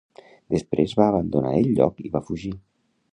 Després 0.53 0.95
va 0.99 1.05
abandonar 1.13 1.51
el 1.59 1.69
lloc 1.81 2.01
i 2.09 2.13
va 2.17 2.23
fugir. 2.31 2.55